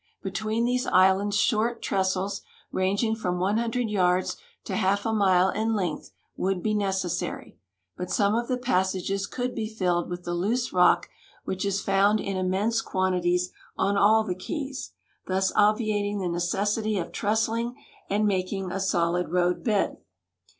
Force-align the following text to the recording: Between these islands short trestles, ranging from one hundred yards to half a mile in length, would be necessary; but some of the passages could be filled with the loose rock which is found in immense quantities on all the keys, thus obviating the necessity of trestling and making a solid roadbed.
Between 0.23 0.65
these 0.65 0.87
islands 0.87 1.35
short 1.37 1.79
trestles, 1.79 2.41
ranging 2.71 3.15
from 3.15 3.37
one 3.37 3.57
hundred 3.59 3.87
yards 3.87 4.35
to 4.63 4.75
half 4.75 5.05
a 5.05 5.13
mile 5.13 5.49
in 5.51 5.75
length, 5.75 6.09
would 6.35 6.63
be 6.63 6.73
necessary; 6.73 7.59
but 7.97 8.09
some 8.09 8.33
of 8.33 8.47
the 8.47 8.57
passages 8.57 9.27
could 9.27 9.53
be 9.53 9.69
filled 9.69 10.09
with 10.09 10.23
the 10.23 10.33
loose 10.33 10.73
rock 10.73 11.07
which 11.45 11.63
is 11.65 11.83
found 11.83 12.19
in 12.19 12.35
immense 12.35 12.81
quantities 12.81 13.51
on 13.77 13.95
all 13.95 14.23
the 14.23 14.33
keys, 14.33 14.93
thus 15.27 15.51
obviating 15.55 16.17
the 16.17 16.27
necessity 16.29 16.97
of 16.97 17.11
trestling 17.11 17.75
and 18.09 18.25
making 18.25 18.71
a 18.71 18.79
solid 18.79 19.29
roadbed. 19.29 19.97